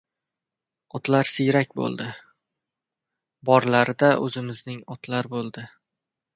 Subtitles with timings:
[0.99, 2.07] Otlar siyrak bo‘ldi.
[3.53, 5.71] Borlari-da o‘zimizning otlar bo‘ldi.